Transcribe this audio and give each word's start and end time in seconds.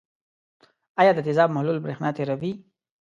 آیا 1.01 1.11
د 1.15 1.19
تیزاب 1.27 1.49
محلول 1.53 1.77
برېښنا 1.81 2.09
تیروي؟ 2.17 2.51